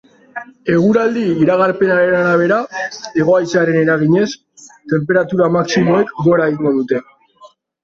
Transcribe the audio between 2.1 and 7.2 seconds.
arabera, hego-haizearen eraginez, tenperatura maximoek gora egingo dute.